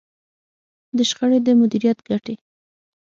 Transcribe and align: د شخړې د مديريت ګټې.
د 0.97 0.99
شخړې 1.09 1.39
د 1.45 1.47
مديريت 1.59 1.97
ګټې. 2.09 2.35